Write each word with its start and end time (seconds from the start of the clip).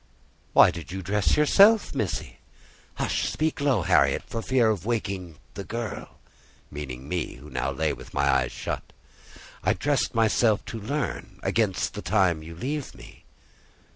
"Why 0.53 0.71
did 0.71 0.91
you 0.91 1.03
dress 1.03 1.37
yourself, 1.37 1.93
Missy?" 1.93 2.39
"Hush! 2.95 3.29
speak 3.29 3.61
low, 3.61 3.83
Harriet, 3.83 4.23
for 4.25 4.41
fear 4.41 4.71
of 4.71 4.83
waking 4.83 5.37
the 5.53 5.63
girl" 5.63 6.17
(meaning 6.71 7.07
me, 7.07 7.35
who 7.35 7.51
now 7.51 7.69
lay 7.71 7.93
with 7.93 8.11
my 8.11 8.23
eyes 8.27 8.51
shut). 8.51 8.93
"I 9.63 9.73
dressed 9.73 10.15
myself 10.15 10.65
to 10.65 10.81
learn, 10.81 11.39
against 11.43 11.93
the 11.93 12.01
time 12.01 12.41
you 12.41 12.55
leave 12.55 12.95
me." 12.95 13.25